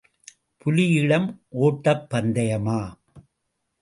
[0.57, 1.27] புலியிடம்
[1.59, 2.79] ஓட்டப் பந்தயமா?